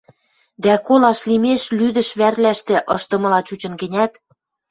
[0.63, 4.11] дӓ колаш лимеш лӱдӹш вӓрвлӓштӹ ышдымыла чучын гӹнят